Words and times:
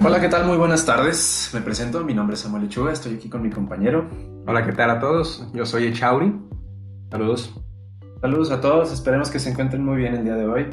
Hola, 0.00 0.20
¿qué 0.20 0.28
tal? 0.28 0.46
Muy 0.46 0.56
buenas 0.56 0.86
tardes. 0.86 1.50
Me 1.52 1.60
presento, 1.60 2.04
mi 2.04 2.14
nombre 2.14 2.34
es 2.34 2.40
Samuel 2.40 2.62
Lechuga, 2.62 2.92
estoy 2.92 3.16
aquí 3.16 3.28
con 3.28 3.42
mi 3.42 3.50
compañero. 3.50 4.08
Hola, 4.46 4.64
¿qué 4.64 4.70
tal 4.70 4.90
a 4.90 5.00
todos? 5.00 5.44
Yo 5.52 5.66
soy 5.66 5.86
Echauri. 5.86 6.32
Saludos. 7.10 7.52
Saludos 8.20 8.52
a 8.52 8.60
todos, 8.60 8.92
esperemos 8.92 9.28
que 9.28 9.40
se 9.40 9.50
encuentren 9.50 9.84
muy 9.84 9.96
bien 9.96 10.14
el 10.14 10.22
día 10.22 10.36
de 10.36 10.46
hoy. 10.46 10.66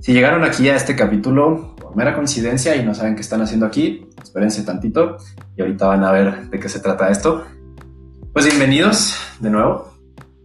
Si 0.00 0.14
llegaron 0.14 0.44
aquí 0.44 0.66
a 0.70 0.76
este 0.76 0.96
capítulo 0.96 1.76
por 1.76 1.94
mera 1.94 2.14
coincidencia 2.14 2.74
y 2.74 2.82
no 2.82 2.94
saben 2.94 3.14
qué 3.16 3.20
están 3.20 3.42
haciendo 3.42 3.66
aquí, 3.66 4.08
espérense 4.22 4.62
tantito 4.62 5.18
y 5.56 5.60
ahorita 5.60 5.86
van 5.86 6.02
a 6.02 6.10
ver 6.10 6.48
de 6.48 6.58
qué 6.58 6.70
se 6.70 6.80
trata 6.80 7.10
esto. 7.10 7.44
Pues 8.32 8.46
bienvenidos 8.46 9.14
de 9.40 9.50
nuevo. 9.50 9.92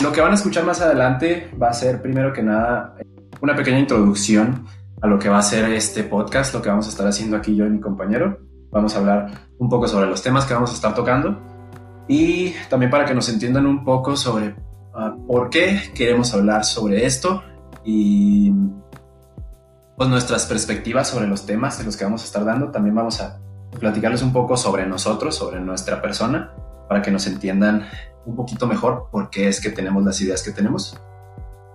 Lo 0.03 0.11
que 0.11 0.19
van 0.19 0.31
a 0.31 0.35
escuchar 0.35 0.65
más 0.65 0.81
adelante 0.81 1.49
va 1.59 1.69
a 1.69 1.73
ser 1.73 2.01
primero 2.01 2.33
que 2.33 2.43
nada 2.43 2.97
una 3.39 3.55
pequeña 3.55 3.79
introducción 3.79 4.65
a 5.01 5.07
lo 5.07 5.19
que 5.19 5.29
va 5.29 5.37
a 5.37 5.41
ser 5.41 5.65
este 5.71 6.03
podcast, 6.03 6.53
lo 6.53 6.61
que 6.61 6.69
vamos 6.69 6.87
a 6.87 6.89
estar 6.89 7.07
haciendo 7.07 7.37
aquí 7.37 7.55
yo 7.55 7.65
y 7.65 7.69
mi 7.69 7.79
compañero. 7.79 8.39
Vamos 8.71 8.95
a 8.95 8.99
hablar 8.99 9.31
un 9.57 9.69
poco 9.69 9.87
sobre 9.87 10.07
los 10.07 10.21
temas 10.21 10.45
que 10.45 10.53
vamos 10.53 10.71
a 10.71 10.73
estar 10.73 10.93
tocando 10.93 11.39
y 12.07 12.53
también 12.69 12.91
para 12.91 13.05
que 13.05 13.13
nos 13.13 13.29
entiendan 13.29 13.65
un 13.65 13.83
poco 13.83 14.15
sobre 14.15 14.49
uh, 14.49 15.27
por 15.27 15.49
qué 15.49 15.79
queremos 15.95 16.33
hablar 16.33 16.65
sobre 16.65 17.05
esto 17.05 17.43
y 17.83 18.51
pues 19.95 20.09
nuestras 20.09 20.45
perspectivas 20.45 21.07
sobre 21.07 21.27
los 21.27 21.45
temas 21.45 21.77
de 21.77 21.83
los 21.83 21.97
que 21.97 22.03
vamos 22.03 22.21
a 22.21 22.25
estar 22.25 22.45
dando. 22.45 22.71
También 22.71 22.95
vamos 22.95 23.21
a 23.21 23.39
platicarles 23.79 24.21
un 24.21 24.33
poco 24.33 24.57
sobre 24.57 24.85
nosotros, 24.85 25.35
sobre 25.35 25.59
nuestra 25.59 26.01
persona, 26.01 26.53
para 26.87 27.01
que 27.01 27.11
nos 27.11 27.27
entiendan 27.27 27.87
un 28.25 28.35
poquito 28.35 28.67
mejor 28.67 29.09
por 29.11 29.29
qué 29.29 29.47
es 29.47 29.61
que 29.61 29.69
tenemos 29.69 30.03
las 30.03 30.19
ideas 30.21 30.43
que 30.43 30.51
tenemos. 30.51 30.99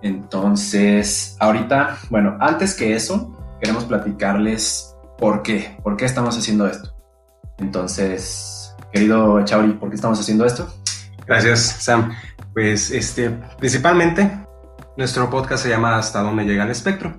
Entonces, 0.05 1.35
ahorita, 1.39 1.97
bueno, 2.11 2.37
antes 2.39 2.75
que 2.75 2.93
eso, 2.93 3.35
queremos 3.59 3.85
platicarles 3.85 4.95
por 5.17 5.41
qué, 5.41 5.79
por 5.81 5.97
qué 5.97 6.05
estamos 6.05 6.37
haciendo 6.37 6.67
esto. 6.67 6.95
Entonces, 7.57 8.75
querido 8.93 9.43
Chauri, 9.43 9.73
¿por 9.73 9.89
qué 9.89 9.95
estamos 9.95 10.19
haciendo 10.19 10.45
esto? 10.45 10.71
Gracias, 11.25 11.59
Sam. 11.79 12.13
Pues, 12.53 12.91
este, 12.91 13.31
principalmente, 13.57 14.29
nuestro 14.95 15.27
podcast 15.27 15.63
se 15.63 15.69
llama 15.69 15.97
Hasta 15.97 16.21
dónde 16.21 16.43
llega 16.43 16.65
el 16.65 16.69
espectro. 16.69 17.15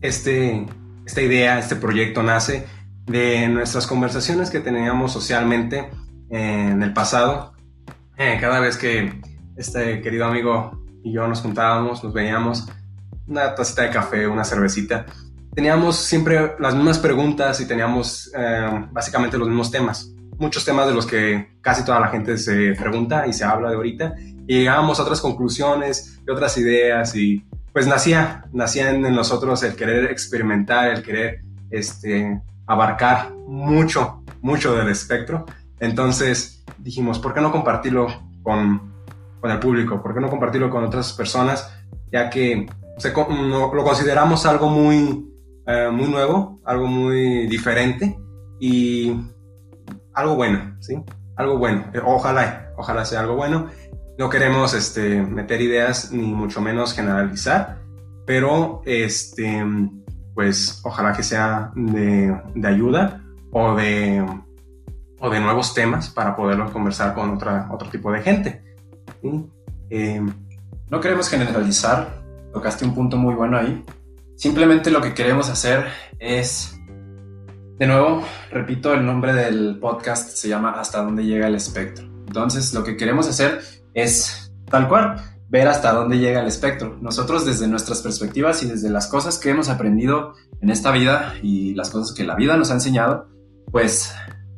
Este, 0.00 0.66
esta 1.06 1.22
idea, 1.22 1.60
este 1.60 1.76
proyecto 1.76 2.24
nace 2.24 2.66
de 3.06 3.46
nuestras 3.46 3.86
conversaciones 3.86 4.50
que 4.50 4.58
teníamos 4.58 5.12
socialmente 5.12 5.88
en 6.30 6.82
el 6.82 6.92
pasado. 6.92 7.52
Eh, 8.16 8.38
cada 8.40 8.58
vez 8.58 8.76
que 8.76 9.20
este 9.56 10.00
querido 10.00 10.24
amigo 10.24 10.83
y 11.04 11.12
yo 11.12 11.28
nos 11.28 11.42
juntábamos, 11.42 12.02
nos 12.02 12.12
veíamos, 12.12 12.66
una 13.28 13.54
tacita 13.54 13.82
de 13.82 13.90
café, 13.90 14.26
una 14.26 14.42
cervecita. 14.42 15.06
Teníamos 15.54 15.96
siempre 15.96 16.54
las 16.58 16.74
mismas 16.74 16.98
preguntas 16.98 17.60
y 17.60 17.68
teníamos 17.68 18.32
eh, 18.36 18.86
básicamente 18.90 19.38
los 19.38 19.46
mismos 19.46 19.70
temas. 19.70 20.10
Muchos 20.38 20.64
temas 20.64 20.88
de 20.88 20.94
los 20.94 21.06
que 21.06 21.58
casi 21.60 21.84
toda 21.84 22.00
la 22.00 22.08
gente 22.08 22.36
se 22.38 22.72
pregunta 22.72 23.26
y 23.26 23.32
se 23.32 23.44
habla 23.44 23.68
de 23.68 23.76
ahorita. 23.76 24.14
Y 24.48 24.58
llegábamos 24.58 24.98
a 24.98 25.04
otras 25.04 25.20
conclusiones 25.20 26.18
y 26.26 26.30
otras 26.30 26.56
ideas 26.58 27.14
y 27.14 27.44
pues 27.72 27.86
nacía, 27.86 28.46
nacía 28.52 28.90
en 28.90 29.02
nosotros 29.14 29.62
el 29.62 29.76
querer 29.76 30.10
experimentar, 30.10 30.90
el 30.90 31.02
querer 31.02 31.40
este, 31.70 32.40
abarcar 32.66 33.32
mucho, 33.46 34.24
mucho 34.40 34.74
del 34.74 34.88
espectro. 34.88 35.44
Entonces 35.80 36.64
dijimos, 36.78 37.18
¿por 37.18 37.34
qué 37.34 37.40
no 37.40 37.52
compartirlo 37.52 38.06
con 38.42 38.93
con 39.44 39.50
el 39.50 39.58
público? 39.58 40.02
¿Por 40.02 40.14
qué 40.14 40.20
no 40.20 40.30
compartirlo 40.30 40.70
con 40.70 40.84
otras 40.84 41.12
personas? 41.12 41.70
Ya 42.10 42.30
que 42.30 42.66
lo 43.44 43.84
consideramos 43.84 44.46
algo 44.46 44.70
muy, 44.70 45.30
eh, 45.66 45.90
muy 45.92 46.08
nuevo, 46.08 46.62
algo 46.64 46.86
muy 46.86 47.46
diferente 47.46 48.18
y 48.58 49.14
algo 50.14 50.36
bueno, 50.36 50.78
¿sí? 50.80 50.96
Algo 51.36 51.58
bueno. 51.58 51.84
Eh, 51.92 52.00
ojalá, 52.02 52.72
ojalá 52.78 53.04
sea 53.04 53.20
algo 53.20 53.36
bueno. 53.36 53.66
No 54.16 54.30
queremos 54.30 54.72
este, 54.72 55.20
meter 55.20 55.60
ideas 55.60 56.10
ni 56.10 56.32
mucho 56.32 56.62
menos 56.62 56.94
generalizar, 56.94 57.82
pero 58.24 58.80
este, 58.86 59.62
pues 60.34 60.80
ojalá 60.84 61.12
que 61.12 61.22
sea 61.22 61.70
de, 61.74 62.34
de 62.54 62.66
ayuda 62.66 63.22
o 63.52 63.74
de, 63.74 64.24
o 65.20 65.28
de 65.28 65.40
nuevos 65.40 65.74
temas 65.74 66.08
para 66.08 66.34
poderlos 66.34 66.70
conversar 66.70 67.14
con 67.14 67.34
otra, 67.34 67.68
otro 67.70 67.90
tipo 67.90 68.10
de 68.10 68.22
gente. 68.22 68.73
Eh, 69.90 70.22
no 70.90 71.00
queremos 71.00 71.28
generalizar, 71.28 72.22
tocaste 72.52 72.84
un 72.84 72.94
punto 72.94 73.16
muy 73.16 73.34
bueno 73.34 73.58
ahí. 73.58 73.84
Simplemente 74.36 74.90
lo 74.90 75.00
que 75.00 75.14
queremos 75.14 75.48
hacer 75.48 75.86
es, 76.18 76.78
de 77.78 77.86
nuevo, 77.86 78.22
repito, 78.50 78.92
el 78.92 79.04
nombre 79.04 79.32
del 79.32 79.78
podcast 79.78 80.30
se 80.30 80.48
llama 80.48 80.72
Hasta 80.72 81.02
dónde 81.02 81.24
llega 81.24 81.46
el 81.46 81.54
espectro. 81.54 82.04
Entonces, 82.26 82.74
lo 82.74 82.84
que 82.84 82.96
queremos 82.96 83.28
hacer 83.28 83.60
es, 83.94 84.52
tal 84.70 84.88
cual, 84.88 85.16
ver 85.48 85.68
hasta 85.68 85.92
dónde 85.92 86.18
llega 86.18 86.40
el 86.40 86.48
espectro. 86.48 86.98
Nosotros 87.00 87.46
desde 87.46 87.68
nuestras 87.68 88.02
perspectivas 88.02 88.62
y 88.62 88.66
desde 88.66 88.90
las 88.90 89.06
cosas 89.06 89.38
que 89.38 89.50
hemos 89.50 89.68
aprendido 89.68 90.34
en 90.60 90.70
esta 90.70 90.90
vida 90.90 91.34
y 91.42 91.74
las 91.74 91.90
cosas 91.90 92.14
que 92.14 92.24
la 92.24 92.34
vida 92.34 92.56
nos 92.56 92.70
ha 92.70 92.74
enseñado, 92.74 93.28
pues 93.70 94.12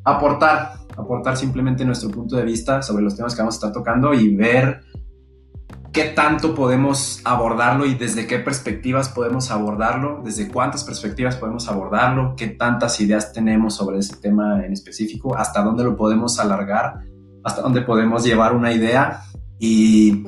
aportar 0.04 0.85
aportar 0.97 1.37
simplemente 1.37 1.84
nuestro 1.84 2.11
punto 2.11 2.37
de 2.37 2.45
vista 2.45 2.83
sobre 2.83 3.03
los 3.03 3.17
temas 3.17 3.34
que 3.34 3.43
vamos 3.43 3.55
a 3.55 3.59
estar 3.59 3.73
tocando 3.73 4.15
y 4.15 4.34
ver 4.34 4.83
qué 5.93 6.05
tanto 6.05 6.55
podemos 6.55 7.23
abordarlo 7.25 7.87
y 7.87 7.95
desde 7.95 8.27
qué 8.27 8.39
perspectivas 8.39 9.09
podemos 9.09 9.51
abordarlo, 9.51 10.21
desde 10.23 10.49
cuántas 10.49 10.84
perspectivas 10.84 11.37
podemos 11.37 11.69
abordarlo, 11.69 12.34
qué 12.37 12.49
tantas 12.49 13.01
ideas 13.01 13.33
tenemos 13.33 13.77
sobre 13.77 13.99
ese 13.99 14.17
tema 14.17 14.62
en 14.65 14.75
específico, 14.75 15.34
hasta 15.37 15.62
dónde 15.62 15.84
lo 15.84 15.97
podemos 15.97 16.39
alargar, 16.39 17.01
hasta 17.43 17.63
dónde 17.63 17.81
podemos 17.81 18.25
llevar 18.25 18.55
una 18.55 18.73
idea 18.73 19.23
y 19.59 20.23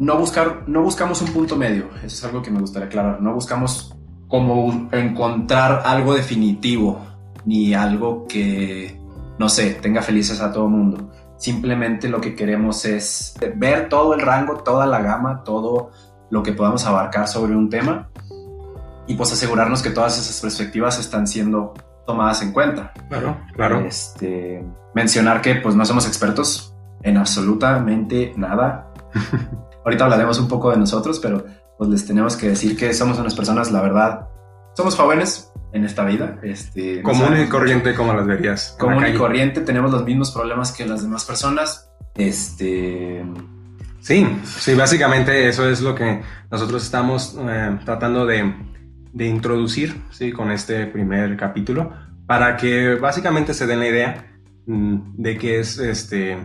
no 0.00 0.18
buscar, 0.18 0.64
no 0.66 0.82
buscamos 0.82 1.22
un 1.22 1.28
punto 1.28 1.56
medio, 1.56 1.86
eso 1.98 2.06
es 2.06 2.24
algo 2.24 2.42
que 2.42 2.50
me 2.50 2.58
gustaría 2.58 2.88
aclarar, 2.88 3.22
no 3.22 3.34
buscamos 3.34 3.94
como 4.26 4.88
encontrar 4.90 5.82
algo 5.84 6.14
definitivo 6.14 7.00
ni 7.44 7.72
algo 7.74 8.26
que 8.26 9.01
no 9.42 9.48
sé, 9.48 9.74
tenga 9.74 10.02
felices 10.02 10.40
a 10.40 10.52
todo 10.52 10.68
mundo. 10.68 11.10
Simplemente 11.36 12.08
lo 12.08 12.20
que 12.20 12.36
queremos 12.36 12.84
es 12.84 13.34
ver 13.56 13.88
todo 13.88 14.14
el 14.14 14.20
rango, 14.20 14.58
toda 14.58 14.86
la 14.86 15.02
gama, 15.02 15.42
todo 15.42 15.90
lo 16.30 16.44
que 16.44 16.52
podamos 16.52 16.86
abarcar 16.86 17.26
sobre 17.26 17.56
un 17.56 17.68
tema 17.68 18.08
y 19.08 19.14
pues 19.14 19.32
asegurarnos 19.32 19.82
que 19.82 19.90
todas 19.90 20.16
esas 20.16 20.40
perspectivas 20.40 21.00
están 21.00 21.26
siendo 21.26 21.74
tomadas 22.06 22.40
en 22.42 22.52
cuenta. 22.52 22.92
Claro, 23.08 23.36
claro. 23.52 23.80
Este, 23.80 24.64
mencionar 24.94 25.42
que 25.42 25.56
pues 25.56 25.74
no 25.74 25.84
somos 25.84 26.06
expertos 26.06 26.72
en 27.02 27.16
absolutamente 27.16 28.34
nada. 28.36 28.92
Ahorita 29.84 30.04
hablaremos 30.04 30.38
un 30.38 30.46
poco 30.46 30.70
de 30.70 30.76
nosotros, 30.76 31.18
pero 31.18 31.44
pues 31.78 31.90
les 31.90 32.06
tenemos 32.06 32.36
que 32.36 32.50
decir 32.50 32.76
que 32.76 32.94
somos 32.94 33.18
unas 33.18 33.34
personas, 33.34 33.72
la 33.72 33.82
verdad, 33.82 34.28
somos 34.74 34.96
jóvenes, 34.96 35.52
en 35.72 35.84
esta 35.84 36.04
vida. 36.04 36.38
Este, 36.42 37.02
común 37.02 37.40
y 37.40 37.48
corriente 37.48 37.94
como 37.94 38.12
las 38.12 38.26
verías. 38.26 38.76
Común 38.78 39.06
y 39.06 39.14
corriente, 39.14 39.62
tenemos 39.62 39.90
los 39.90 40.04
mismos 40.04 40.30
problemas 40.30 40.72
que 40.72 40.86
las 40.86 41.02
demás 41.02 41.24
personas. 41.24 41.90
Este... 42.14 43.24
Sí, 44.00 44.26
sí, 44.44 44.74
básicamente 44.74 45.48
eso 45.48 45.68
es 45.68 45.80
lo 45.80 45.94
que 45.94 46.22
nosotros 46.50 46.82
estamos 46.82 47.38
eh, 47.38 47.78
tratando 47.84 48.26
de, 48.26 48.52
de, 49.12 49.26
introducir 49.26 49.96
¿sí? 50.10 50.32
con 50.32 50.50
este 50.50 50.86
primer 50.86 51.36
capítulo 51.36 51.92
para 52.26 52.56
que 52.56 52.96
básicamente 52.96 53.54
se 53.54 53.64
den 53.68 53.78
la 53.78 53.86
idea 53.86 54.26
mm, 54.66 55.14
de 55.22 55.38
qué 55.38 55.60
es 55.60 55.78
este, 55.78 56.36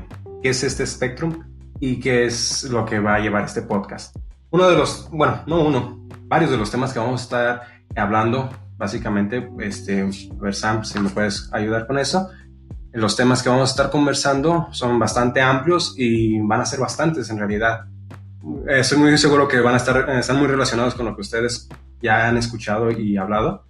qué 0.43 0.49
es 0.49 0.63
este 0.63 0.85
Spectrum 0.85 1.45
y 1.79 1.99
qué 1.99 2.25
es 2.25 2.65
lo 2.65 2.85
que 2.85 2.99
va 2.99 3.15
a 3.15 3.19
llevar 3.19 3.45
este 3.45 3.63
podcast. 3.63 4.15
Uno 4.51 4.69
de 4.69 4.77
los, 4.77 5.09
bueno, 5.09 5.41
no 5.47 5.61
uno, 5.61 6.07
varios 6.27 6.51
de 6.51 6.57
los 6.57 6.69
temas 6.69 6.93
que 6.93 6.99
vamos 6.99 7.21
a 7.21 7.23
estar 7.23 7.76
hablando 7.95 8.49
básicamente, 8.77 9.49
este, 9.59 10.01
a 10.01 10.41
ver 10.41 10.53
Sam, 10.53 10.85
si 10.85 10.99
me 10.99 11.09
puedes 11.09 11.49
ayudar 11.51 11.87
con 11.87 11.97
eso. 11.97 12.29
Los 12.93 13.15
temas 13.15 13.43
que 13.43 13.49
vamos 13.49 13.69
a 13.69 13.71
estar 13.71 13.91
conversando 13.91 14.67
son 14.71 14.97
bastante 14.97 15.41
amplios 15.41 15.95
y 15.97 16.39
van 16.39 16.61
a 16.61 16.65
ser 16.65 16.79
bastantes 16.79 17.29
en 17.29 17.37
realidad. 17.37 17.85
Estoy 18.67 18.97
muy 18.99 19.17
seguro 19.17 19.47
que 19.47 19.59
van 19.59 19.73
a 19.73 19.77
estar 19.77 20.09
están 20.11 20.37
muy 20.37 20.47
relacionados 20.47 20.95
con 20.95 21.05
lo 21.05 21.15
que 21.15 21.21
ustedes 21.21 21.67
ya 22.01 22.27
han 22.27 22.37
escuchado 22.37 22.91
y 22.91 23.17
hablado. 23.17 23.65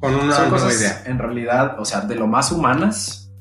Con 0.00 0.14
una 0.14 0.34
son 0.34 0.50
cosas, 0.50 0.80
idea. 0.80 1.02
En 1.06 1.18
realidad, 1.18 1.76
o 1.78 1.84
sea, 1.84 2.00
de 2.02 2.14
lo 2.14 2.26
más 2.26 2.50
humanas 2.52 3.32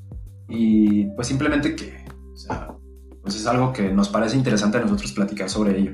y 0.48 1.06
pues 1.16 1.28
simplemente 1.28 1.76
que, 1.76 2.06
o 2.34 2.36
sea, 2.36 2.74
pues 3.22 3.36
es 3.36 3.48
algo 3.48 3.72
que 3.72 3.92
nos 3.92 4.10
parece 4.10 4.36
interesante 4.36 4.78
a 4.78 4.82
nosotros 4.82 5.12
platicar 5.14 5.50
sobre 5.50 5.78
ello. 5.78 5.94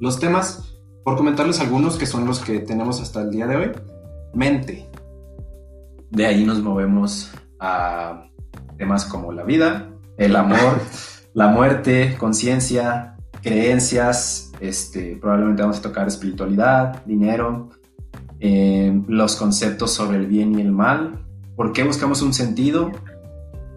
Los 0.00 0.18
temas 0.18 0.69
por 1.04 1.16
comentarles 1.16 1.60
algunos 1.60 1.96
que 1.96 2.06
son 2.06 2.26
los 2.26 2.40
que 2.40 2.60
tenemos 2.60 3.00
hasta 3.00 3.22
el 3.22 3.30
día 3.30 3.46
de 3.46 3.56
hoy. 3.56 3.70
Mente. 4.34 4.88
De 6.10 6.26
ahí 6.26 6.44
nos 6.44 6.60
movemos 6.60 7.30
a 7.58 8.24
temas 8.76 9.04
como 9.04 9.32
la 9.32 9.44
vida, 9.44 9.90
el 10.16 10.36
amor, 10.36 10.80
la 11.34 11.48
muerte, 11.48 12.16
conciencia, 12.18 13.16
creencias, 13.42 14.52
este, 14.60 15.16
probablemente 15.20 15.62
vamos 15.62 15.78
a 15.78 15.82
tocar 15.82 16.08
espiritualidad, 16.08 17.04
dinero, 17.04 17.70
eh, 18.40 19.00
los 19.06 19.36
conceptos 19.36 19.92
sobre 19.92 20.18
el 20.18 20.26
bien 20.26 20.58
y 20.58 20.62
el 20.62 20.72
mal, 20.72 21.20
¿Por 21.60 21.74
qué 21.74 21.84
buscamos 21.84 22.22
un 22.22 22.32
sentido? 22.32 22.90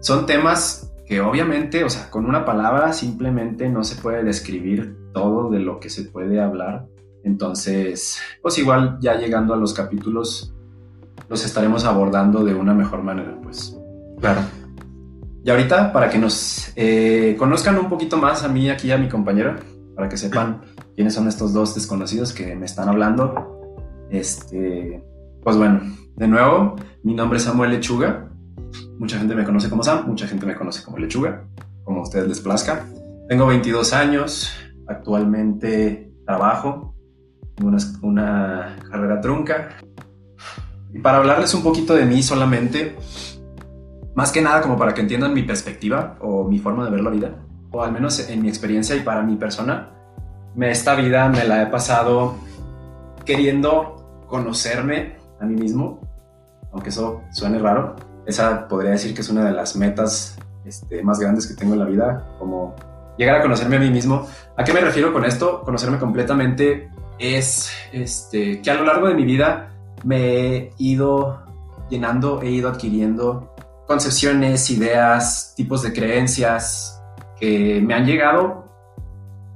Son 0.00 0.24
temas 0.24 0.90
que 1.06 1.20
obviamente, 1.20 1.84
o 1.84 1.90
sea, 1.90 2.08
con 2.08 2.24
una 2.24 2.46
palabra 2.46 2.94
simplemente 2.94 3.68
no 3.68 3.84
se 3.84 3.96
puede 3.96 4.24
describir 4.24 4.96
todo 5.12 5.50
de 5.50 5.58
lo 5.58 5.80
que 5.80 5.90
se 5.90 6.04
puede 6.04 6.40
hablar. 6.40 6.86
Entonces, 7.24 8.18
pues 8.42 8.58
igual 8.58 8.98
ya 9.00 9.16
llegando 9.16 9.54
a 9.54 9.56
los 9.56 9.72
capítulos, 9.72 10.52
los 11.28 11.44
estaremos 11.44 11.84
abordando 11.84 12.44
de 12.44 12.54
una 12.54 12.74
mejor 12.74 13.02
manera, 13.02 13.36
pues. 13.42 13.76
Claro. 14.20 14.42
Y 15.42 15.50
ahorita, 15.50 15.92
para 15.92 16.10
que 16.10 16.18
nos 16.18 16.70
eh, 16.76 17.34
conozcan 17.38 17.78
un 17.78 17.88
poquito 17.88 18.18
más 18.18 18.44
a 18.44 18.48
mí 18.48 18.68
aquí, 18.68 18.92
a 18.92 18.98
mi 18.98 19.08
compañero, 19.08 19.56
para 19.96 20.08
que 20.08 20.16
sepan 20.18 20.60
quiénes 20.94 21.14
son 21.14 21.26
estos 21.26 21.52
dos 21.52 21.74
desconocidos 21.74 22.32
que 22.32 22.54
me 22.54 22.66
están 22.66 22.88
hablando. 22.88 24.06
Este, 24.10 25.02
pues 25.42 25.56
bueno, 25.56 25.80
de 26.16 26.28
nuevo, 26.28 26.76
mi 27.02 27.14
nombre 27.14 27.38
es 27.38 27.44
Samuel 27.44 27.70
Lechuga. 27.70 28.28
Mucha 28.98 29.18
gente 29.18 29.34
me 29.34 29.44
conoce 29.44 29.70
como 29.70 29.82
Sam, 29.82 30.06
mucha 30.06 30.26
gente 30.26 30.44
me 30.44 30.54
conoce 30.54 30.84
como 30.84 30.98
Lechuga, 30.98 31.44
como 31.84 32.00
a 32.00 32.02
ustedes 32.02 32.28
les 32.28 32.40
plazca. 32.40 32.86
Tengo 33.28 33.46
22 33.46 33.92
años, 33.94 34.52
actualmente 34.86 36.12
trabajo 36.26 36.93
una, 37.62 37.78
una 38.02 38.76
carrera 38.90 39.20
trunca. 39.20 39.68
Y 40.92 40.98
para 41.00 41.18
hablarles 41.18 41.54
un 41.54 41.62
poquito 41.62 41.94
de 41.94 42.04
mí 42.04 42.22
solamente, 42.22 42.96
más 44.14 44.30
que 44.30 44.40
nada 44.40 44.60
como 44.60 44.76
para 44.76 44.94
que 44.94 45.00
entiendan 45.00 45.34
mi 45.34 45.42
perspectiva 45.42 46.16
o 46.20 46.44
mi 46.44 46.58
forma 46.58 46.84
de 46.84 46.90
ver 46.90 47.00
la 47.00 47.10
vida, 47.10 47.30
o 47.70 47.82
al 47.82 47.92
menos 47.92 48.28
en 48.28 48.42
mi 48.42 48.48
experiencia 48.48 48.94
y 48.94 49.00
para 49.00 49.22
mi 49.22 49.36
persona, 49.36 49.90
me, 50.54 50.70
esta 50.70 50.94
vida 50.94 51.28
me 51.28 51.44
la 51.44 51.62
he 51.62 51.66
pasado 51.66 52.36
queriendo 53.24 54.24
conocerme 54.28 55.16
a 55.40 55.44
mí 55.44 55.54
mismo, 55.54 56.00
aunque 56.72 56.90
eso 56.90 57.22
suene 57.32 57.58
raro. 57.58 57.96
Esa 58.26 58.68
podría 58.68 58.92
decir 58.92 59.14
que 59.14 59.20
es 59.20 59.28
una 59.28 59.44
de 59.44 59.52
las 59.52 59.76
metas 59.76 60.38
este, 60.64 61.02
más 61.02 61.18
grandes 61.18 61.46
que 61.46 61.54
tengo 61.54 61.74
en 61.74 61.80
la 61.80 61.86
vida, 61.86 62.26
como 62.38 62.74
llegar 63.18 63.36
a 63.36 63.42
conocerme 63.42 63.76
a 63.76 63.80
mí 63.80 63.90
mismo. 63.90 64.26
¿A 64.56 64.64
qué 64.64 64.72
me 64.72 64.80
refiero 64.80 65.12
con 65.12 65.24
esto? 65.24 65.62
Conocerme 65.62 65.98
completamente 65.98 66.90
es 67.18 67.70
este, 67.92 68.60
que 68.60 68.70
a 68.70 68.74
lo 68.74 68.84
largo 68.84 69.08
de 69.08 69.14
mi 69.14 69.24
vida 69.24 69.72
me 70.04 70.18
he 70.56 70.72
ido 70.78 71.42
llenando, 71.90 72.42
he 72.42 72.50
ido 72.50 72.68
adquiriendo 72.68 73.54
concepciones, 73.86 74.70
ideas, 74.70 75.54
tipos 75.56 75.82
de 75.82 75.92
creencias 75.92 77.02
que 77.38 77.80
me 77.84 77.94
han 77.94 78.06
llegado, 78.06 78.64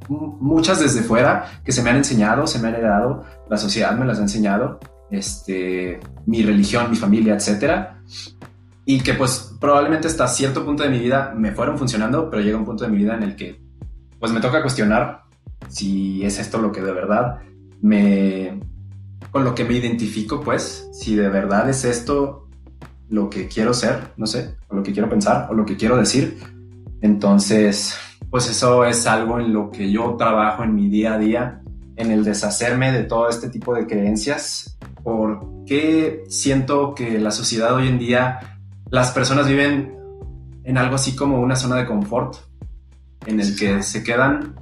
muchas 0.08 0.80
desde 0.80 1.02
fuera, 1.02 1.60
que 1.64 1.72
se 1.72 1.82
me 1.82 1.90
han 1.90 1.96
enseñado, 1.96 2.46
se 2.46 2.58
me 2.58 2.68
han 2.68 2.74
heredado, 2.74 3.24
la 3.48 3.56
sociedad 3.56 3.96
me 3.96 4.04
las 4.04 4.18
ha 4.18 4.22
enseñado, 4.22 4.78
este, 5.10 6.00
mi 6.26 6.42
religión, 6.42 6.90
mi 6.90 6.96
familia, 6.96 7.34
etcétera, 7.34 8.00
y 8.84 9.00
que 9.00 9.14
pues 9.14 9.54
probablemente 9.60 10.08
hasta 10.08 10.28
cierto 10.28 10.64
punto 10.64 10.82
de 10.82 10.90
mi 10.90 10.98
vida 10.98 11.32
me 11.36 11.52
fueron 11.52 11.78
funcionando, 11.78 12.30
pero 12.30 12.42
llega 12.42 12.58
un 12.58 12.64
punto 12.64 12.84
de 12.84 12.90
mi 12.90 12.98
vida 12.98 13.14
en 13.14 13.22
el 13.22 13.36
que 13.36 13.60
pues 14.18 14.32
me 14.32 14.40
toca 14.40 14.62
cuestionar 14.62 15.27
si 15.68 16.24
es 16.24 16.38
esto 16.38 16.58
lo 16.58 16.72
que 16.72 16.80
de 16.80 16.92
verdad 16.92 17.40
me 17.80 18.60
con 19.30 19.44
lo 19.44 19.54
que 19.54 19.64
me 19.64 19.74
identifico, 19.74 20.40
pues, 20.40 20.88
si 20.92 21.14
de 21.14 21.28
verdad 21.28 21.68
es 21.68 21.84
esto 21.84 22.48
lo 23.10 23.28
que 23.28 23.48
quiero 23.48 23.74
ser, 23.74 24.12
no 24.16 24.26
sé, 24.26 24.56
o 24.68 24.76
lo 24.76 24.82
que 24.82 24.92
quiero 24.92 25.08
pensar, 25.08 25.48
o 25.50 25.54
lo 25.54 25.64
que 25.64 25.76
quiero 25.76 25.96
decir. 25.96 26.38
Entonces, 27.00 27.96
pues 28.30 28.48
eso 28.48 28.84
es 28.84 29.06
algo 29.06 29.38
en 29.38 29.52
lo 29.52 29.70
que 29.70 29.90
yo 29.90 30.16
trabajo 30.16 30.64
en 30.64 30.74
mi 30.74 30.88
día 30.88 31.14
a 31.14 31.18
día, 31.18 31.62
en 31.96 32.10
el 32.10 32.24
deshacerme 32.24 32.92
de 32.92 33.04
todo 33.04 33.28
este 33.28 33.48
tipo 33.48 33.74
de 33.74 33.86
creencias, 33.86 34.78
porque 35.02 36.24
siento 36.28 36.94
que 36.94 37.18
la 37.18 37.30
sociedad 37.30 37.74
hoy 37.74 37.88
en 37.88 37.98
día, 37.98 38.58
las 38.90 39.10
personas 39.10 39.48
viven 39.48 39.96
en 40.64 40.78
algo 40.78 40.96
así 40.96 41.16
como 41.16 41.40
una 41.40 41.56
zona 41.56 41.76
de 41.76 41.86
confort, 41.86 42.36
en 43.26 43.40
el 43.40 43.56
que 43.56 43.82
se 43.82 44.02
quedan 44.02 44.54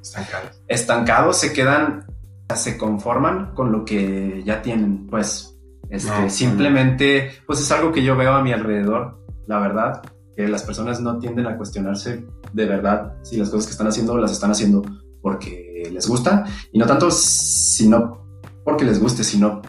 estancados. 0.00 0.62
estancados, 0.68 1.36
se 1.38 1.52
quedan, 1.52 2.06
se 2.54 2.76
conforman 2.76 3.54
con 3.54 3.72
lo 3.72 3.84
que 3.84 4.42
ya 4.44 4.62
tienen, 4.62 5.06
pues 5.06 5.58
este, 5.88 6.30
simplemente, 6.30 7.32
pues 7.46 7.60
es 7.60 7.70
algo 7.72 7.92
que 7.92 8.04
yo 8.04 8.16
veo 8.16 8.32
a 8.32 8.42
mi 8.42 8.52
alrededor, 8.52 9.18
la 9.46 9.58
verdad, 9.58 10.02
que 10.36 10.46
las 10.46 10.62
personas 10.62 11.00
no 11.00 11.18
tienden 11.18 11.46
a 11.46 11.56
cuestionarse 11.56 12.24
de 12.52 12.66
verdad 12.66 13.14
si 13.22 13.36
las 13.36 13.50
cosas 13.50 13.66
que 13.66 13.72
están 13.72 13.88
haciendo 13.88 14.16
las 14.16 14.32
están 14.32 14.50
haciendo 14.50 14.82
porque 15.20 15.88
les 15.92 16.08
gusta 16.08 16.44
y 16.72 16.78
no 16.78 16.86
tanto 16.86 17.10
sino 17.10 18.20
porque 18.64 18.84
les 18.84 19.00
guste, 19.00 19.24
sino 19.24 19.62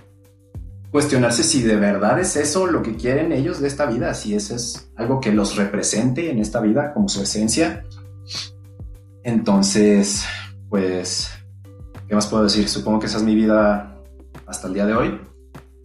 cuestionarse 0.92 1.44
si 1.44 1.62
de 1.64 1.78
verdad 1.78 2.20
es 2.20 2.36
eso 2.36 2.68
lo 2.68 2.84
que 2.84 2.96
quieren 2.96 3.32
ellos 3.32 3.60
de 3.60 3.68
esta 3.68 3.86
vida, 3.86 4.14
si 4.14 4.36
eso 4.36 4.56
es 4.56 4.92
algo 4.96 5.20
que 5.20 5.32
los 5.32 5.56
represente 5.56 6.30
en 6.30 6.40
esta 6.40 6.60
vida 6.60 6.94
como 6.94 7.10
su 7.10 7.22
esencia. 7.22 7.86
Entonces, 9.24 10.26
pues, 10.70 11.32
¿qué 12.08 12.16
más 12.16 12.28
puedo 12.28 12.44
decir? 12.44 12.68
Supongo 12.68 13.00
que 13.00 13.06
esa 13.06 13.18
es 13.18 13.24
mi 13.24 13.36
vida 13.36 13.96
hasta 14.48 14.68
el 14.68 14.74
día 14.74 14.86
de 14.86 14.94
hoy. 14.94 15.22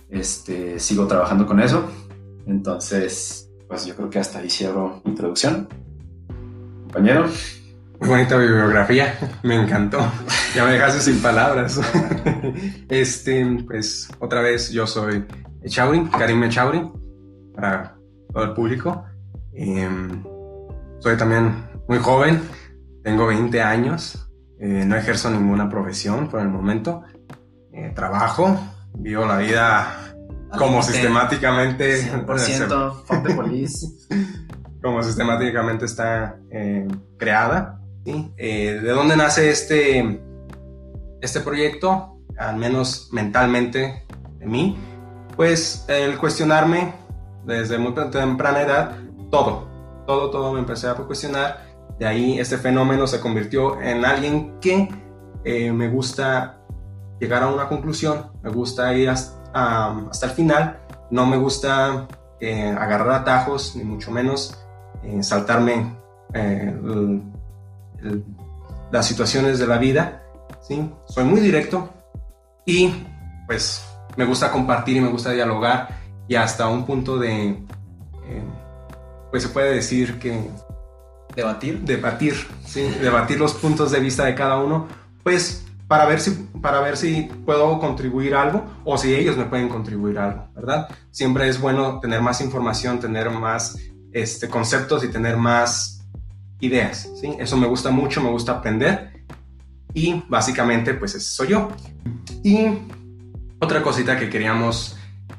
Este, 0.08 0.78
sigo 0.78 1.06
trabajando 1.06 1.46
con 1.46 1.60
eso. 1.60 1.90
Entonces, 2.46 3.50
pues 3.68 3.86
yo 3.86 3.94
creo 3.96 4.08
que 4.08 4.18
hasta 4.18 4.38
ahí 4.38 4.50
cierro 4.50 5.00
mi 5.04 5.10
introducción. 5.10 5.68
Compañero. 6.84 7.26
Muy 7.98 8.10
bonita 8.10 8.36
bibliografía, 8.36 9.18
me 9.42 9.56
encantó. 9.56 9.98
Ya 10.54 10.64
me 10.64 10.72
dejaste 10.72 11.00
sin 11.00 11.20
palabras. 11.20 11.80
Este, 12.88 13.44
pues 13.66 14.08
otra 14.20 14.40
vez 14.40 14.70
yo 14.70 14.86
soy 14.86 15.24
Echauri, 15.62 16.04
Karim 16.10 16.44
Echauri, 16.44 16.90
para 17.54 17.96
todo 18.32 18.44
el 18.44 18.52
público. 18.52 19.04
Em, 19.52 20.22
soy 21.00 21.16
también 21.16 21.66
muy 21.88 21.98
joven, 21.98 22.40
tengo 23.06 23.28
20 23.28 23.62
años, 23.62 24.28
eh, 24.58 24.82
no 24.84 24.96
ejerzo 24.96 25.30
ninguna 25.30 25.70
profesión 25.70 26.28
por 26.28 26.40
el 26.40 26.48
momento. 26.48 27.04
Eh, 27.72 27.92
trabajo, 27.94 28.58
vivo 28.94 29.24
la 29.24 29.38
vida 29.38 30.12
como 30.58 30.82
sistemáticamente 30.82 32.02
100% 32.26 33.36
police. 33.36 33.86
como 34.82 35.04
sistemáticamente 35.04 35.84
está 35.84 36.36
eh, 36.50 36.88
creada. 37.16 37.80
¿De 38.04 38.90
dónde 38.90 39.16
nace 39.16 39.50
este, 39.50 40.20
este 41.20 41.40
proyecto? 41.42 42.18
Al 42.36 42.56
menos 42.56 43.10
mentalmente 43.12 44.04
de 44.40 44.46
mí. 44.46 44.76
Pues 45.36 45.84
el 45.86 46.18
cuestionarme 46.18 46.92
desde 47.44 47.78
muy 47.78 47.94
temprana 48.10 48.62
edad 48.62 48.96
todo. 49.30 49.68
Todo, 50.08 50.30
todo 50.30 50.52
me 50.52 50.58
empecé 50.58 50.88
a 50.88 50.94
cuestionar. 50.94 51.65
De 51.98 52.06
ahí 52.06 52.38
este 52.38 52.58
fenómeno 52.58 53.06
se 53.06 53.20
convirtió 53.20 53.80
en 53.80 54.04
alguien 54.04 54.58
que 54.60 54.88
eh, 55.44 55.72
me 55.72 55.88
gusta 55.88 56.58
llegar 57.18 57.42
a 57.42 57.48
una 57.48 57.68
conclusión, 57.68 58.32
me 58.42 58.50
gusta 58.50 58.92
ir 58.94 59.08
hasta, 59.08 59.94
el 60.22 60.30
final, 60.30 60.78
no 61.10 61.24
me 61.24 61.38
gusta 61.38 62.06
eh, 62.40 62.68
agarrar 62.68 63.20
atajos, 63.20 63.76
ni 63.76 63.84
mucho 63.84 64.10
menos 64.10 64.58
eh, 65.02 65.22
saltarme 65.22 65.96
las 68.90 69.06
situaciones 69.06 69.58
de 69.58 69.66
la 69.66 69.78
vida, 69.78 70.22
¿sí? 70.60 70.90
Soy 71.06 71.24
muy 71.24 71.40
directo 71.40 71.88
y 72.66 72.92
pues 73.46 73.88
me 74.16 74.26
gusta 74.26 74.52
compartir 74.52 74.98
y 74.98 75.00
me 75.00 75.08
gusta 75.08 75.30
dialogar 75.30 75.88
y 76.28 76.34
hasta 76.34 76.68
un 76.68 76.84
punto 76.84 77.16
de, 77.16 77.64
pues 79.30 79.44
se 79.44 79.48
puede 79.48 79.74
decir 79.74 80.18
que... 80.18 80.50
Debatir. 81.36 81.80
Debatir, 81.80 82.34
debatir 83.00 83.38
los 83.38 83.54
puntos 83.54 83.90
de 83.92 84.00
vista 84.00 84.24
de 84.24 84.34
cada 84.34 84.58
uno, 84.58 84.88
pues 85.22 85.66
para 85.86 86.06
ver 86.06 86.20
si, 86.20 86.30
para 86.60 86.80
ver 86.80 86.96
si 86.96 87.30
puedo 87.44 87.78
contribuir 87.78 88.34
algo 88.34 88.64
o 88.84 88.98
si 88.98 89.14
ellos 89.14 89.36
me 89.36 89.44
pueden 89.44 89.68
contribuir 89.68 90.18
algo, 90.18 90.48
¿verdad? 90.54 90.88
Siempre 91.10 91.48
es 91.48 91.60
bueno 91.60 92.00
tener 92.00 92.20
más 92.22 92.40
información, 92.40 92.98
tener 92.98 93.30
más 93.30 93.78
este, 94.12 94.48
conceptos 94.48 95.04
y 95.04 95.08
tener 95.08 95.36
más 95.36 96.04
ideas, 96.60 97.08
¿sí? 97.20 97.34
Eso 97.38 97.56
me 97.56 97.66
gusta 97.66 97.90
mucho, 97.90 98.22
me 98.22 98.30
gusta 98.30 98.52
aprender 98.52 99.24
y 99.94 100.22
básicamente 100.28 100.94
pues 100.94 101.14
ese 101.14 101.28
soy 101.28 101.48
yo. 101.48 101.68
Y 102.42 102.66
otra 103.60 103.82
cosita 103.82 104.18
que 104.18 104.28
queríamos 104.28 104.96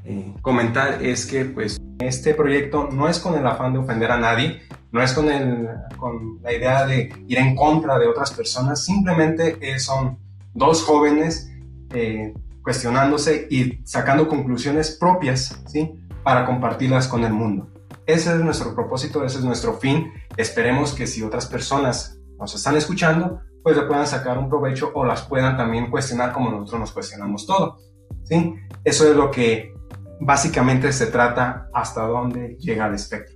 eh, 0.10 0.34
comentar 0.42 1.04
es 1.04 1.26
que 1.26 1.44
pues 1.44 1.82
este 2.00 2.34
proyecto 2.34 2.88
no 2.90 3.10
es 3.10 3.20
con 3.20 3.38
el 3.38 3.46
afán 3.46 3.74
de 3.74 3.80
ofender 3.80 4.10
a 4.10 4.18
nadie, 4.18 4.62
no 4.94 5.04
es 5.04 5.12
con, 5.12 5.28
el, 5.30 5.68
con 5.98 6.42
la 6.42 6.54
idea 6.54 6.86
de 6.86 7.12
ir 7.28 7.38
en 7.38 7.58
contra 7.58 8.00
de 8.00 8.08
otras 8.08 8.32
personas, 8.32 8.86
simplemente 8.86 9.58
son 9.80 10.18
dos 10.54 10.82
jóvenes 10.82 11.52
eh, 11.94 12.34
cuestionándose 12.64 13.48
y 13.50 13.86
sacando 13.86 14.30
conclusiones 14.30 14.96
propias, 14.98 15.62
¿sí? 15.68 16.00
Para 16.24 16.46
compartirlas 16.46 17.10
con 17.10 17.26
el 17.26 17.34
mundo. 17.34 17.68
Ese 18.06 18.34
es 18.34 18.40
nuestro 18.40 18.74
propósito, 18.74 19.26
ese 19.26 19.40
es 19.40 19.44
nuestro 19.44 19.74
fin. 19.74 20.14
Esperemos 20.38 20.94
que 20.94 21.06
si 21.06 21.22
otras 21.22 21.48
personas 21.48 22.18
nos 22.40 22.56
están 22.56 22.78
escuchando, 22.78 23.42
pues 23.62 23.76
le 23.76 23.84
puedan 23.84 24.08
sacar 24.08 24.38
un 24.38 24.48
provecho 24.48 24.92
o 24.94 25.04
las 25.04 25.24
puedan 25.24 25.58
también 25.58 25.90
cuestionar 25.92 26.32
como 26.32 26.50
nosotros 26.50 26.80
nos 26.80 26.92
cuestionamos 26.94 27.46
todo. 27.46 27.80
¿sí? 28.24 28.56
Eso 28.86 29.10
es 29.10 29.16
lo 29.16 29.32
que 29.32 29.74
básicamente 30.20 30.92
se 30.92 31.08
trata 31.08 31.70
hasta 31.74 32.02
dónde 32.02 32.58
llega 32.60 32.88
el 32.88 32.96
espectro. 32.96 33.36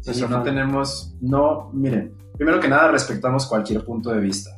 Sí, 0.00 0.24
no 0.28 0.42
tenemos, 0.42 1.14
no, 1.20 1.70
miren, 1.72 2.14
primero 2.36 2.60
que 2.60 2.68
nada 2.68 2.88
respetamos 2.88 3.46
cualquier 3.46 3.84
punto 3.84 4.10
de 4.10 4.20
vista. 4.20 4.56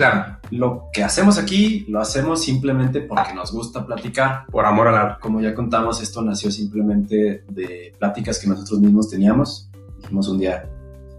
Claro. 0.00 0.38
Lo 0.50 0.88
que 0.92 1.04
hacemos 1.04 1.36
aquí 1.36 1.84
lo 1.88 2.00
hacemos 2.00 2.42
simplemente 2.42 3.02
porque 3.02 3.34
nos 3.34 3.52
gusta 3.52 3.84
platicar. 3.84 4.46
Por 4.46 4.64
amor 4.64 4.88
al 4.88 4.94
arte. 4.94 5.20
Como 5.20 5.42
ya 5.42 5.54
contamos, 5.54 6.00
esto 6.02 6.22
nació 6.22 6.50
simplemente 6.50 7.44
de 7.48 7.92
pláticas 7.98 8.38
que 8.38 8.48
nosotros 8.48 8.80
mismos 8.80 9.10
teníamos. 9.10 9.70
Dijimos 9.98 10.26
un 10.28 10.38
día, 10.38 10.66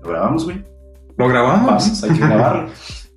¿lo 0.02 0.10
grabamos, 0.10 0.46
güey? 0.46 0.64
¿Lo 1.16 1.28
grabamos? 1.28 1.68
Vamos, 1.68 2.04
hay 2.04 2.10
que 2.10 2.20
grabarlo. 2.26 2.70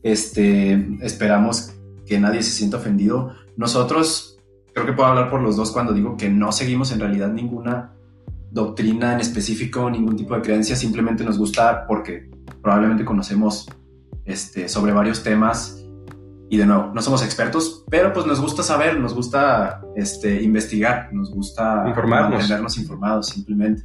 este, 0.02 0.86
esperamos 1.00 1.72
que 2.04 2.20
nadie 2.20 2.42
se 2.42 2.50
sienta 2.50 2.76
ofendido. 2.76 3.32
Nosotros, 3.56 4.33
creo 4.74 4.86
que 4.86 4.92
puedo 4.92 5.08
hablar 5.08 5.30
por 5.30 5.40
los 5.40 5.56
dos 5.56 5.70
cuando 5.70 5.92
digo 5.92 6.16
que 6.16 6.28
no 6.28 6.52
seguimos 6.52 6.92
en 6.92 7.00
realidad 7.00 7.32
ninguna 7.32 7.92
doctrina 8.50 9.14
en 9.14 9.20
específico, 9.20 9.88
ningún 9.88 10.16
tipo 10.16 10.34
de 10.34 10.42
creencia, 10.42 10.76
simplemente 10.76 11.24
nos 11.24 11.38
gusta 11.38 11.86
porque 11.86 12.30
probablemente 12.60 13.04
conocemos 13.04 13.68
este, 14.24 14.68
sobre 14.68 14.92
varios 14.92 15.22
temas. 15.22 15.80
Y 16.50 16.58
de 16.58 16.66
nuevo, 16.66 16.92
no 16.94 17.02
somos 17.02 17.24
expertos, 17.24 17.84
pero 17.90 18.12
pues 18.12 18.26
nos 18.26 18.40
gusta 18.40 18.62
saber, 18.62 19.00
nos 19.00 19.14
gusta 19.14 19.80
este, 19.96 20.42
investigar, 20.42 21.08
nos 21.12 21.32
gusta 21.32 21.84
Informarnos. 21.88 22.32
mantenernos 22.32 22.76
informados 22.76 23.28
simplemente. 23.28 23.84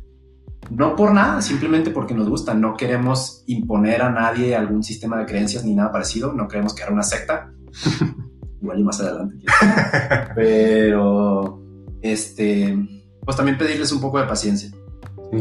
No 0.70 0.96
por 0.96 1.14
nada, 1.14 1.42
simplemente 1.42 1.90
porque 1.90 2.14
nos 2.14 2.30
gusta. 2.30 2.54
No 2.54 2.76
queremos 2.76 3.44
imponer 3.48 4.02
a 4.02 4.12
nadie 4.12 4.56
algún 4.56 4.84
sistema 4.84 5.18
de 5.18 5.26
creencias 5.26 5.64
ni 5.64 5.74
nada 5.74 5.92
parecido. 5.92 6.34
No 6.34 6.48
queremos 6.48 6.76
crear 6.76 6.92
una 6.92 7.04
secta. 7.04 7.52
Igual 8.62 8.80
y 8.80 8.84
más 8.84 9.00
adelante. 9.00 9.36
Pero, 10.36 11.62
este, 12.02 12.78
pues 13.24 13.38
también 13.38 13.58
pedirles 13.58 13.92
un 13.92 14.02
poco 14.02 14.20
de 14.20 14.26
paciencia. 14.26 14.72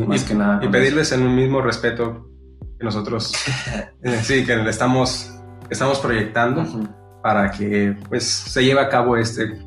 más 0.07 0.23
y, 0.23 0.25
que 0.27 0.35
nada. 0.35 0.65
Y 0.65 0.69
pedirles 0.69 1.13
en 1.13 1.23
un 1.23 1.35
mismo 1.35 1.61
respeto 1.61 2.29
que 2.79 2.85
nosotros, 2.85 3.35
eh, 4.03 4.21
sí, 4.23 4.45
que 4.45 4.57
le 4.57 4.71
estamos, 4.71 5.35
estamos 5.69 5.99
proyectando 5.99 6.65
para 7.23 7.51
que 7.51 7.97
pues 8.09 8.25
se 8.25 8.65
lleve 8.65 8.81
a 8.81 8.89
cabo 8.89 9.17
este 9.17 9.59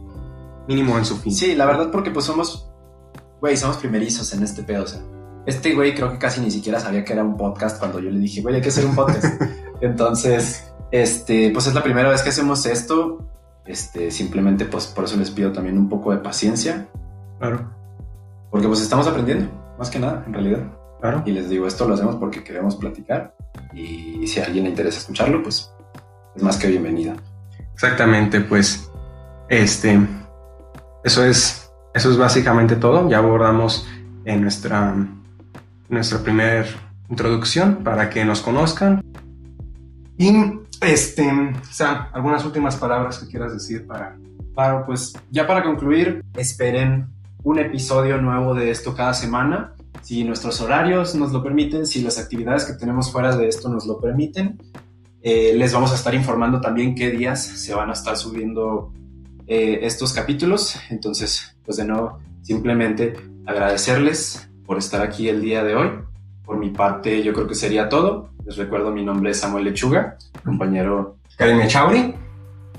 mínimo 0.68 0.98
en 0.98 1.06
su 1.06 1.18
fin. 1.18 1.34
Sí, 1.34 1.56
la 1.56 1.66
verdad 1.66 1.92
porque 1.92 2.12
pues 2.12 2.26
somos, 2.26 2.70
güey, 3.42 3.58
somos 3.58 3.78
primerizos 3.78 4.34
en 4.34 4.44
este 4.44 4.64
pedo, 4.64 4.84
o 4.84 4.88
sea. 4.88 5.02
Este 5.46 5.74
güey 5.74 5.96
creo 5.96 6.12
que 6.12 6.20
casi 6.20 6.40
ni 6.40 6.52
siquiera 6.52 6.80
sabía 6.80 7.04
que 7.04 7.14
era 7.14 7.24
un 7.24 7.36
podcast 7.36 7.80
cuando 7.80 8.00
yo 8.00 8.12
le 8.12 8.20
dije, 8.20 8.42
güey, 8.42 8.56
hay 8.56 8.62
que 8.62 8.70
hacer 8.70 8.86
un 8.86 8.96
podcast. 8.96 9.42
Entonces, 9.82 10.72
este, 10.92 11.50
pues 11.52 11.66
es 11.66 11.74
la 11.74 11.82
primera 11.82 12.10
vez 12.10 12.22
que 12.22 12.30
hacemos 12.30 12.66
esto. 12.66 13.28
Este, 13.66 14.10
simplemente 14.12 14.66
pues 14.66 14.88
por 14.88 15.04
eso 15.06 15.18
les 15.18 15.30
pido 15.32 15.52
también 15.52 15.78
un 15.78 15.88
poco 15.90 16.12
de 16.12 16.18
paciencia, 16.18 16.88
Claro, 17.40 17.70
porque 18.52 18.68
pues 18.68 18.82
estamos 18.82 19.08
aprendiendo, 19.08 19.50
más 19.80 19.90
que 19.90 20.00
nada, 20.00 20.24
en 20.28 20.34
realidad. 20.34 20.60
claro. 21.00 21.24
Y 21.26 21.32
les 21.32 21.50
digo, 21.50 21.66
esto 21.68 21.88
lo 21.88 21.94
hacemos 21.96 22.16
porque 22.18 22.44
queremos 22.44 22.76
platicar 22.76 23.36
y 23.74 24.26
si 24.28 24.40
a 24.40 24.46
alguien 24.46 24.66
le 24.66 24.70
interesa 24.72 25.00
escucharlo, 25.00 25.42
pues 25.44 25.72
es 26.36 26.44
más 26.44 26.58
que 26.58 26.68
bienvenida. 26.68 27.14
Exactamente, 27.74 28.42
pues 28.42 28.90
este 29.50 30.00
eso 31.04 31.24
es 31.26 31.72
eso 31.94 32.12
es 32.12 32.18
básicamente 32.18 32.76
todo. 32.76 33.10
Ya 33.10 33.18
abordamos 33.20 33.88
en 34.26 34.42
nuestra 34.42 34.96
nuestra 35.90 36.20
primera 36.20 36.66
introducción 37.10 37.84
para 37.84 38.10
que 38.10 38.24
nos 38.24 38.42
conozcan. 38.42 39.04
Y 40.18 40.32
este, 40.82 41.24
Sam, 41.70 42.08
algunas 42.14 42.44
últimas 42.46 42.76
palabras 42.76 43.20
que 43.20 43.28
quieras 43.28 43.54
decir 43.54 43.88
para 43.88 44.18
Claro, 44.54 44.84
pues 44.86 45.14
ya 45.30 45.48
para 45.48 45.64
concluir, 45.64 46.24
esperen 46.36 47.08
un 47.44 47.60
episodio 47.60 48.22
nuevo 48.22 48.54
de 48.54 48.70
esto 48.70 48.94
cada 48.94 49.14
semana. 49.14 49.74
Si 50.02 50.24
nuestros 50.24 50.60
horarios 50.62 51.16
nos 51.16 51.32
lo 51.32 51.42
permiten, 51.42 51.86
si 51.86 52.02
las 52.02 52.20
actividades 52.20 52.66
que 52.66 52.74
tenemos 52.74 53.12
fuera 53.12 53.36
de 53.36 53.48
esto 53.48 53.70
nos 53.70 53.86
lo 53.86 54.00
permiten, 54.00 54.60
eh, 55.22 55.54
les 55.56 55.74
vamos 55.74 55.92
a 55.92 55.96
estar 55.96 56.14
informando 56.14 56.60
también 56.60 56.96
qué 56.96 57.12
días 57.12 57.44
se 57.44 57.74
van 57.74 57.90
a 57.90 57.94
estar 57.94 58.18
subiendo 58.18 58.92
eh, 59.48 59.80
estos 59.84 60.14
capítulos. 60.14 60.76
Entonces, 60.90 61.56
pues 61.64 61.78
de 61.78 61.86
nuevo, 61.86 62.20
simplemente 62.42 63.14
agradecerles 63.46 64.50
por 64.66 64.78
estar 64.78 65.02
aquí 65.02 65.30
el 65.30 65.42
día 65.42 65.64
de 65.64 65.76
hoy. 65.76 65.90
Por 66.44 66.58
mi 66.58 66.70
parte, 66.70 67.24
yo 67.24 67.34
creo 67.34 67.48
que 67.48 67.56
sería 67.56 67.90
todo. 67.90 68.32
Les 68.46 68.58
recuerdo, 68.58 68.92
mi 68.92 69.06
nombre 69.06 69.32
es 69.32 69.40
Samuel 69.40 69.66
Lechuga, 69.66 70.18
compañero 70.44 71.18
Karime 71.38 71.68
Chauri 71.68 72.16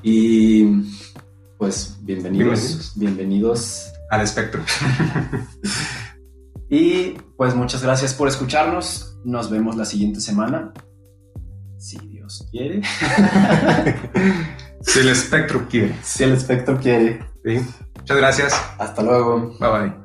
y 0.03 0.65
pues 1.59 1.99
bienvenidos, 2.03 2.93
bienvenidos. 2.97 3.93
al 4.11 4.23
espectro. 4.23 4.63
Y 6.75 7.19
pues 7.37 7.55
muchas 7.55 7.83
gracias 7.83 8.15
por 8.15 8.29
escucharnos. 8.29 9.19
Nos 9.27 9.51
vemos 9.51 9.77
la 9.77 9.85
siguiente 9.85 10.23
semana. 10.23 10.73
Si 11.77 11.99
Dios 11.99 12.49
quiere. 12.51 12.81
si 14.81 15.01
el 15.01 15.11
espectro 15.11 15.69
quiere. 15.69 15.95
Si 16.03 16.25
el 16.25 16.33
espectro 16.33 16.79
quiere. 16.81 17.21
¿sí? 17.45 17.61
Muchas 17.99 18.17
gracias. 18.17 18.55
Hasta 18.79 19.03
luego. 19.03 19.55
Bye 19.61 19.69
bye. 19.71 20.02